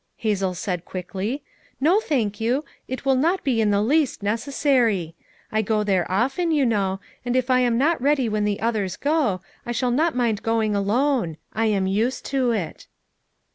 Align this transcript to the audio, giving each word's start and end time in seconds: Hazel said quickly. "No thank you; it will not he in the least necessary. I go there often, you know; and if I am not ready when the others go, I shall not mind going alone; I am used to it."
Hazel 0.17 0.55
said 0.55 0.83
quickly. 0.83 1.43
"No 1.79 1.99
thank 1.99 2.39
you; 2.41 2.65
it 2.87 3.05
will 3.05 3.13
not 3.15 3.39
he 3.45 3.61
in 3.61 3.69
the 3.69 3.83
least 3.83 4.23
necessary. 4.23 5.13
I 5.51 5.61
go 5.61 5.83
there 5.83 6.09
often, 6.11 6.49
you 6.49 6.65
know; 6.65 6.99
and 7.23 7.35
if 7.35 7.51
I 7.51 7.59
am 7.59 7.77
not 7.77 8.01
ready 8.01 8.27
when 8.27 8.43
the 8.43 8.61
others 8.61 8.97
go, 8.97 9.41
I 9.63 9.71
shall 9.71 9.91
not 9.91 10.15
mind 10.15 10.41
going 10.41 10.73
alone; 10.75 11.37
I 11.53 11.67
am 11.67 11.85
used 11.85 12.25
to 12.33 12.49
it." 12.49 12.87